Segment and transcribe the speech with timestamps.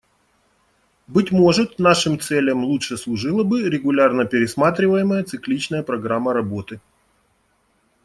[1.05, 6.79] Быть может, нашим целям лучше служила бы регулярно пересматриваемая цикличная программа работы.